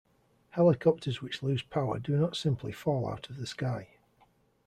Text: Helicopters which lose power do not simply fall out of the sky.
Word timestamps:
Helicopters 0.49 1.21
which 1.21 1.43
lose 1.43 1.61
power 1.61 1.99
do 1.99 2.17
not 2.17 2.35
simply 2.35 2.71
fall 2.71 3.07
out 3.07 3.29
of 3.29 3.37
the 3.37 3.45
sky. 3.45 3.89